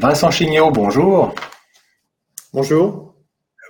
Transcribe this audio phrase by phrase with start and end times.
[0.00, 1.34] Vincent Chignot, bonjour.
[2.52, 3.16] Bonjour.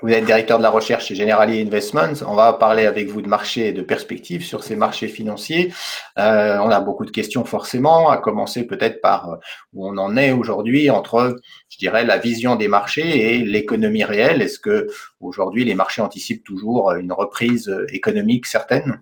[0.03, 2.22] Vous êtes directeur de la recherche chez Generali Investments.
[2.27, 5.72] On va parler avec vous de marché et de perspectives sur ces marchés financiers.
[6.19, 9.37] Euh, on a beaucoup de questions forcément, à commencer peut-être par euh,
[9.72, 14.42] où on en est aujourd'hui entre, je dirais, la vision des marchés et l'économie réelle.
[14.42, 14.86] Est-ce que
[15.20, 19.00] aujourd'hui les marchés anticipent toujours une reprise économique certaine?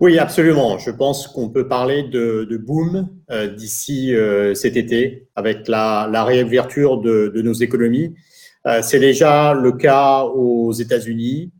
[0.00, 0.78] Oui, absolument.
[0.78, 4.14] Je pense qu'on peut parler de, boom euh, d'ici
[4.54, 8.14] cet été avec la, réouverture de, nos économies.
[8.66, 11.50] Euh, c'est déjà le cas aux États-Unis.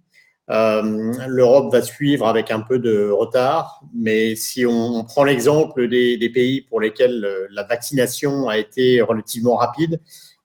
[0.50, 6.30] Euh, L'Europe va suivre avec un peu de retard, mais si on prend l'exemple des,
[6.34, 10.00] pays pour lesquels euh, la vaccination a été relativement rapide,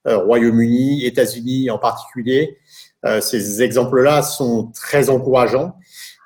[0.07, 2.59] Royaume-Uni, États-Unis en particulier,
[3.21, 5.73] ces exemples-là sont très encourageants.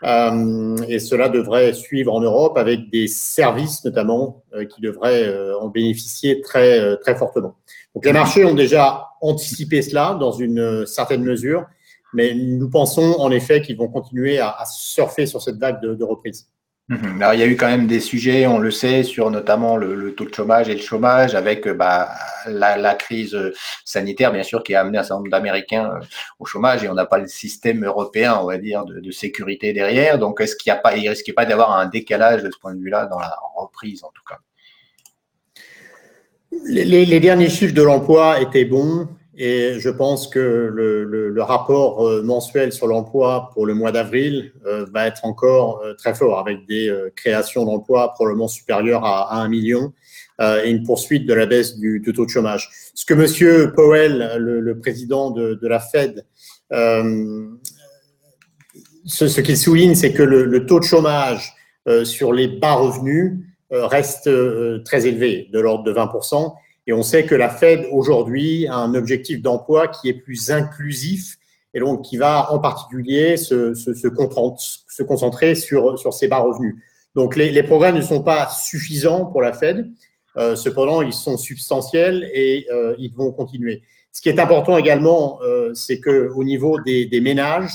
[0.02, 6.98] Et cela devrait suivre en Europe avec des services notamment qui devraient en bénéficier très,
[6.98, 7.56] très fortement.
[7.94, 11.66] Donc les marchés ont déjà anticipé cela dans une certaine mesure,
[12.14, 16.48] mais nous pensons en effet qu'ils vont continuer à, surfer sur cette vague de, reprise.
[16.90, 17.22] Mhm.
[17.22, 20.16] Alors, il y a eu quand même des sujets, on le sait, sur notamment le,
[20.16, 22.10] taux de chômage et le chômage, avec bah,
[22.48, 23.38] la, crise
[23.86, 26.06] sanitaire, bien sûr, qui a amené un certain nombre d'Américains euh,
[26.40, 30.18] au chômage, et on n'a pas le système européen, on va dire, de, sécurité derrière.
[30.18, 32.74] Donc, est-ce qu'il n'y a pas, il risque pas d'avoir un décalage de ce point
[32.74, 34.40] de vue-là dans la reprise, en tout cas?
[36.66, 39.08] Les, derniers chiffres de l'emploi étaient bons
[39.42, 44.86] et je pense que le, rapport euh, mensuel sur l'emploi pour le mois d'avril euh,
[44.94, 49.94] va être encore euh, très fort avec des créations d'emplois probablement supérieures à, 1 million
[50.42, 52.70] et une poursuite de la baisse du, taux de chômage.
[52.94, 56.26] Ce que Monsieur Powell, le, président de, la Fed,
[59.06, 61.54] ce, qu'il souligne, c'est que le, taux de chômage
[62.06, 63.34] sur les bas revenus
[63.70, 64.30] reste
[64.86, 66.54] très élevé, de l'ordre de 20%.
[66.90, 71.38] Et on sait que la Fed aujourd'hui a un objectif d'emploi qui est plus inclusif
[71.76, 76.78] et donc qui va en particulier se, concentrer sur, sur ses bas revenus.
[77.14, 79.88] Donc les, progrès ne sont pas suffisants pour la Fed,
[80.38, 83.84] euh, cependant ils sont substantiels et euh, ils vont continuer.
[84.12, 87.70] Ce qui est important également, euh, c'est que au niveau des, des ménages,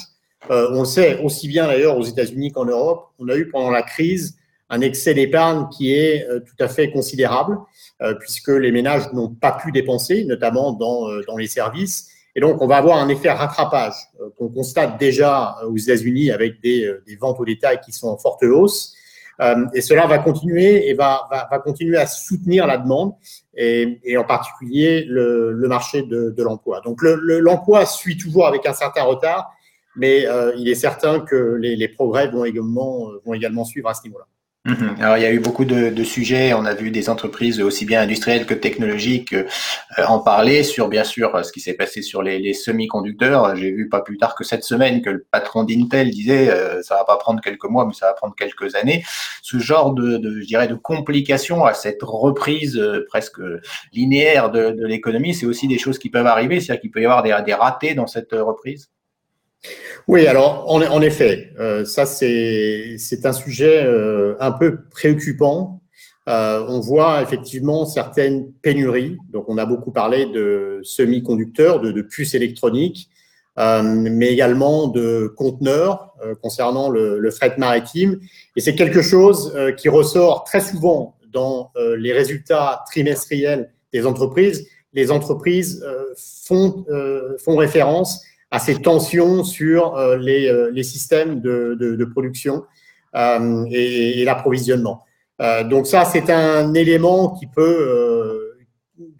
[0.51, 3.71] euh, on le sait aussi bien d'ailleurs aux États-Unis qu'en Europe, on a eu pendant
[3.71, 4.37] la crise
[4.75, 7.59] un excès d'épargne qui est euh, tout à fait considérable,
[8.03, 12.09] euh, puisque les ménages n'ont pas pu dépenser, notamment dans, euh, dans les services.
[12.35, 13.95] Et donc, on va avoir un effet rattrapage
[14.37, 18.43] qu'on constate déjà aux États-Unis avec des, des, ventes au détail qui sont en forte
[18.43, 18.93] hausse.
[19.73, 23.13] et cela va continuer et va, va, continuer à soutenir la demande
[23.57, 26.81] et, en particulier le, marché de, l'emploi.
[26.81, 29.53] Donc, l'emploi le, suit toujours avec un certain retard,
[29.95, 30.27] mais
[30.59, 34.27] il est certain que les, les progrès vont également, vont également suivre à ce niveau-là.
[34.67, 34.97] Mhm.
[34.99, 38.01] Alors il y a eu beaucoup de, sujets, on a vu des entreprises aussi bien
[38.01, 39.45] industrielles que technologiques euh,
[40.09, 43.57] en parler sur bien sûr ce qui s'est passé sur les, semi-conducteurs.
[43.57, 46.95] J'ai vu pas plus tard que cette semaine que le patron d'Intel disait euh, ça
[46.95, 49.05] va pas prendre quelques mois mais ça va prendre quelques années.
[49.43, 53.41] Ce genre de, je dirais de complications à cette reprise euh, presque
[53.93, 57.23] linéaire de, l'économie, c'est aussi des choses qui peuvent arriver, c'est-à-dire qu'il peut y avoir
[57.23, 58.89] des ratés dans cette reprise.
[60.07, 65.81] Oui, alors en, effet, euh, ça c'est un sujet euh, un peu préoccupant.
[66.29, 69.17] Euh, on voit effectivement certaines pénuries.
[69.33, 73.09] Donc on a beaucoup parlé de semi-conducteurs, de, puces électroniques,
[73.57, 78.21] mais également de conteneurs concernant le, le, fret maritime.
[78.57, 84.67] Et c'est quelque chose qui ressort très souvent dans les résultats trimestriels des entreprises.
[84.93, 85.85] Les entreprises
[86.17, 86.85] font,
[87.39, 88.23] font référence
[88.55, 92.63] à ces tensions sur euh, les, euh, les, systèmes de, de, production
[93.17, 95.03] euh, et, l'approvisionnement.
[95.65, 98.55] donc ça, c'est un élément qui peut,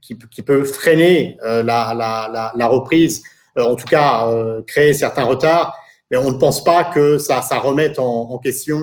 [0.01, 3.25] qui, peut freiner la, la, la, reprise,
[3.59, 4.29] en tout cas
[4.69, 5.77] créer certains retards,
[6.11, 8.79] mais on ne pense pas que ça, ça remette en, question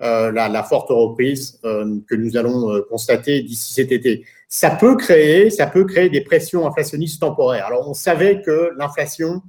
[0.00, 4.24] la, forte reprise que nous allons constater d'ici cet été.
[4.48, 7.66] Ça peut créer, ça peut créer des pressions inflationnistes temporaires.
[7.66, 9.42] Alors, on savait que l'inflation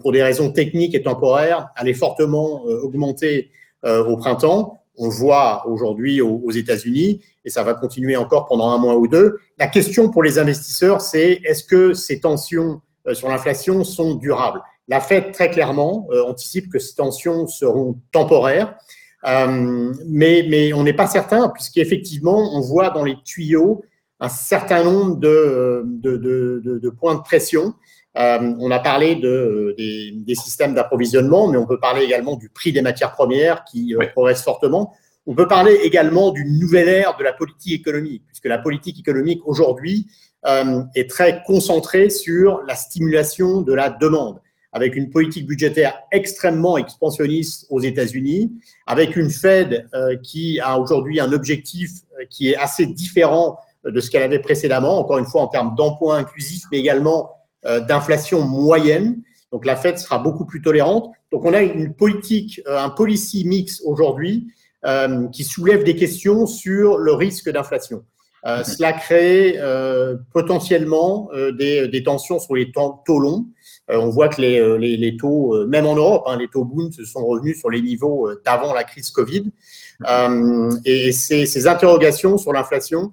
[0.00, 3.50] pour des raisons techniques et temporaires, allait fortement euh, augmenter
[3.84, 4.78] euh, au printemps.
[4.96, 9.08] On le voit aujourd'hui aux, États-Unis et ça va continuer encore pendant un mois ou
[9.08, 9.38] deux.
[9.58, 12.82] La question pour les investisseurs, c'est est-ce que ces tensions
[13.14, 14.60] sur l'inflation sont durables?
[14.88, 18.76] La Fed, très clairement, anticipe que ces tensions seront temporaires,
[19.24, 23.82] mais, on n'est pas certain, puisqu'effectivement, on voit dans les tuyaux
[24.20, 27.74] un certain nombre de points de pression
[28.18, 32.72] euh, on a parlé de, des, systèmes d'approvisionnement, mais on peut parler également du prix
[32.72, 34.94] des matières premières qui euh, progresse fortement.
[35.26, 39.40] On peut parler également d'une nouvelle ère de la politique économique, puisque la politique économique
[39.46, 40.08] aujourd'hui
[40.44, 44.40] euh, est très concentrée sur la stimulation de la demande,
[44.72, 48.50] avec une politique budgétaire extrêmement expansionniste aux États-Unis,
[48.88, 54.00] avec une Fed euh, qui a aujourd'hui un objectif euh, qui est assez différent de
[54.00, 57.30] ce qu'elle avait précédemment, encore une fois en termes d'emploi inclusif, mais également
[57.64, 59.22] d'inflation moyenne.
[59.52, 61.10] Donc la Fed sera beaucoup plus tolérante.
[61.30, 64.48] Donc on a une politique, un policy mix aujourd'hui
[64.84, 68.04] euh, qui soulève des questions sur le risque d'inflation.
[68.44, 68.64] Euh, mhm.
[68.64, 73.46] cela crée euh, potentiellement des, des, tensions sur les taux, longs.
[73.88, 77.04] on voit que les, les, les taux, même en Europe, hein, les taux Bund se
[77.04, 79.52] sont revenus sur les niveaux d'avant la crise Covid.
[80.00, 80.80] Mhm.
[80.84, 83.12] et ces, ces, interrogations sur l'inflation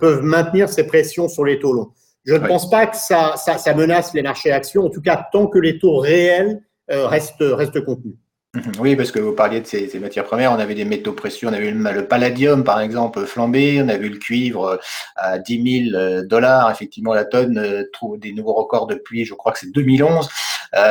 [0.00, 1.92] peuvent maintenir ces pressions sur les taux longs.
[2.24, 5.28] Je ne pense pas que ça, ça, ça, menace les marchés actions, en tout cas
[5.30, 8.14] tant que les taux réels restent, restent contenus.
[8.54, 8.72] Mhm.
[8.78, 11.52] Oui, parce que vous parliez de ces, matières premières, on avait des métaux précieux, on
[11.52, 14.76] avait le, le, palladium par exemple flambé, on a vu le cuivre euh,
[15.16, 19.34] à 10 000 euh, dollars, effectivement la tonne euh, trouve des nouveaux records depuis, je
[19.34, 20.28] crois que c'est 2011,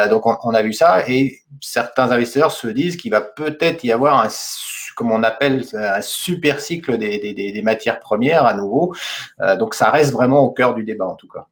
[0.09, 4.21] donc on, a vu ça, et certains investisseurs se disent qu'il va peut-être y avoir
[4.21, 4.29] un
[4.95, 8.95] comme on appelle un super cycle des, matières premières à nouveau,
[9.59, 11.47] donc ça reste vraiment au cœur du débat en tout cas.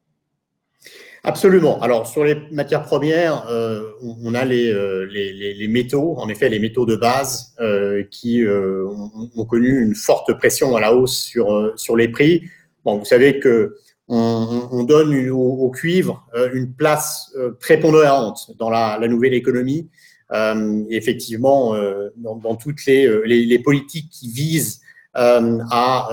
[1.24, 1.80] Absolument.
[1.80, 6.84] Alors sur les matières premières, euh, on a euh, les, métaux, en effet les métaux
[6.84, 8.88] de base euh, qui euh,
[9.36, 12.42] ont, connu une forte pression à la hausse sur, euh, sur les prix.
[12.84, 13.76] Bon, vous savez que
[14.08, 19.88] on, on donne au, cuivre une place prépondérante dans la nouvelle économie.
[20.90, 21.74] Effectivement,
[22.16, 24.80] dans, dans, toutes les, les, politiques qui visent
[25.14, 26.08] à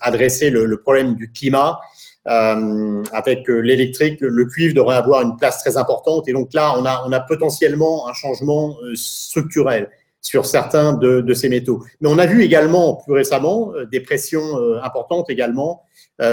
[0.00, 1.80] adresser le, le problème du climat,
[2.28, 6.28] euh, avec euh, l'électrique, le cuivre devrait avoir une place très importante.
[6.28, 9.88] Et donc là, on a, on a potentiellement un changement euh, structurel
[10.20, 11.82] sur certains de, de, ces métaux.
[12.00, 15.84] Mais on a vu également plus récemment des pressions importantes également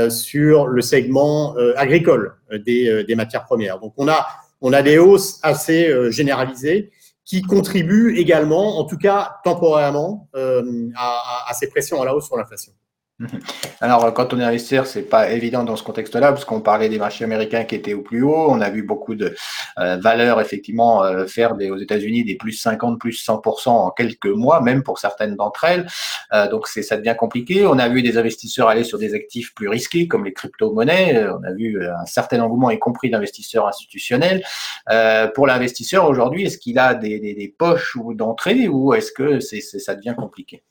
[0.09, 2.33] sur le segment agricole
[2.65, 3.79] des, des, matières premières.
[3.79, 4.27] Donc on a,
[4.59, 6.91] on a des hausses assez généralisées
[7.27, 12.37] qui contribuent également, en tout cas temporairement, à, à ces pressions à la hausse sur
[12.37, 12.71] l'inflation.
[13.81, 16.99] Alors, quand on est investisseur, c'est pas évident dans ce contexte-là, parce qu'on parlait des
[16.99, 18.47] marchés américains qui étaient au plus haut.
[18.49, 19.35] On a vu beaucoup de
[19.79, 24.61] euh, valeurs, effectivement, euh, faire aux États-Unis des plus 50, plus 100% en quelques mois,
[24.61, 25.87] même pour certaines d'entre elles.
[26.33, 27.65] Euh, donc, ça devient compliqué.
[27.65, 31.27] On a vu des investisseurs aller sur des actifs plus risqués, comme les crypto-monnaies.
[31.27, 34.43] On a vu un certain engouement, y compris d'investisseurs institutionnels.
[35.33, 40.15] pour l'investisseur, aujourd'hui, est-ce qu'il a des, poches d'entrée, ou est-ce que c'est, ça devient
[40.15, 40.63] compliqué?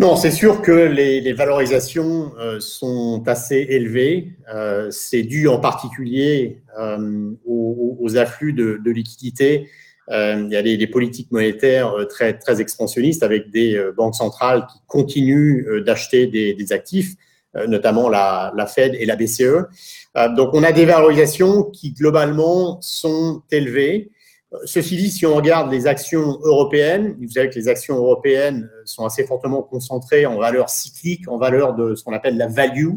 [0.00, 4.36] Non, c'est sûr que les, les valorisations euh, sont assez élevées.
[4.54, 9.68] Euh, c'est dû en particulier euh, aux, aux, afflux de, de liquidités.
[10.10, 14.14] Euh, il y a des, politiques monétaires euh, très, très expansionnistes avec des euh, banques
[14.14, 17.14] centrales qui continuent d'acheter des, des, actifs,
[17.66, 19.66] notamment la, la, Fed et la BCE.
[20.36, 24.10] donc, on a des valorisations qui globalement sont élevées.
[24.64, 29.04] Ceci dit, si on regarde les actions européennes, vous savez que les actions européennes sont
[29.04, 32.94] assez fortement concentrées en valeur cyclique, en valeur de ce qu'on appelle la value.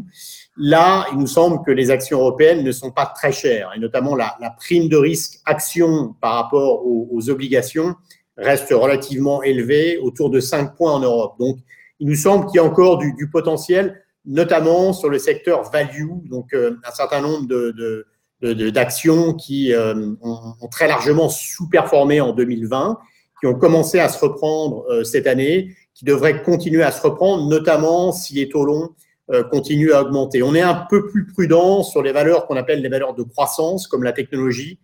[0.56, 4.16] Là, il nous semble que les actions européennes ne sont pas très chères, et notamment
[4.16, 7.96] la, la prime de risque action par rapport aux, aux, obligations
[8.38, 11.34] reste relativement élevée, autour de 5 points en Europe.
[11.38, 11.58] Donc,
[12.00, 16.08] il nous semble qu'il y a encore du, du potentiel, notamment sur le secteur value,
[16.30, 18.06] donc euh, un certain nombre de, de
[18.42, 22.98] d'actions qui euh, ont, très largement sous-performé en 2020,
[23.40, 27.48] qui ont commencé à se reprendre euh, cette année, qui devraient continuer à se reprendre,
[27.48, 28.90] notamment si les taux longs
[29.30, 30.42] euh, continuent à augmenter.
[30.42, 33.86] On est un peu plus prudent sur les valeurs qu'on appelle les valeurs de croissance,
[33.86, 34.78] comme la technologie,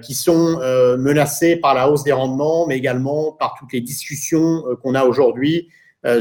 [0.00, 0.60] qui sont
[0.96, 5.68] menacées par la hausse des rendements, mais également par toutes les discussions qu'on a aujourd'hui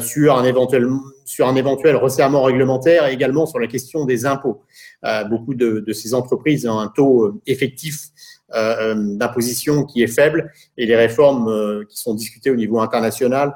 [0.02, 0.88] sur un éventuel
[1.26, 4.62] sur un éventuel resserrement réglementaire et également sur la question des impôts.
[5.04, 8.08] Euh, beaucoup de, ces entreprises ont un taux euh, effectif
[8.54, 13.56] euh, d'imposition qui est faible et les réformes qui sont discutées au niveau international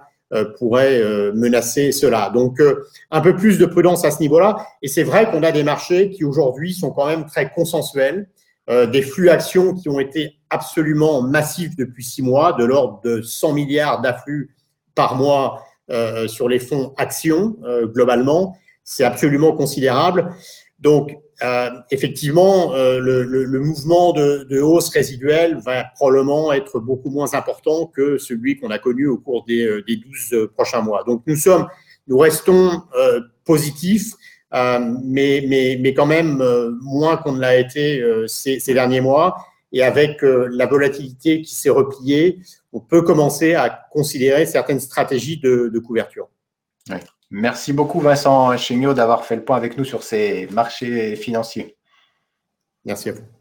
[0.60, 1.02] pourraient
[1.34, 2.30] menacer cela.
[2.30, 2.62] Donc,
[3.10, 4.58] un peu plus de prudence à ce niveau-là.
[4.84, 8.30] Et c'est vrai qu'on a des marchés qui aujourd'hui sont quand même très consensuels,
[8.68, 13.54] des flux actions qui ont été absolument massifs depuis six mois, de l'ordre de 100
[13.54, 14.56] milliards d'afflux
[14.94, 15.64] par mois
[16.28, 18.58] sur les fonds actions globalement.
[18.84, 20.32] C'est absolument considérable.
[20.80, 27.86] Donc, euh, effectivement, euh, le, mouvement de, hausse résiduelle va probablement être beaucoup moins important
[27.86, 31.04] que celui qu'on a connu au cours des, euh, des 12 prochains mois.
[31.06, 31.68] Donc, nous sommes,
[32.08, 34.14] nous restons euh, positifs,
[34.54, 36.44] euh, mais, mais, mais quand même
[36.82, 39.38] moins qu'on ne l'a été ces, derniers mois.
[39.72, 42.40] Et avec la volatilité qui s'est repliée,
[42.74, 46.28] on peut commencer à considérer certaines stratégies de, couverture.
[47.30, 51.78] Merci beaucoup Vincent Chéniaud d'avoir fait le point avec nous sur ces marchés financiers.
[52.84, 53.39] Merci à vous.